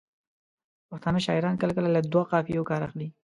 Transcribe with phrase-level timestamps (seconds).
[0.89, 3.07] پښتانه شاعران کله کله له دوو قافیو کار اخلي.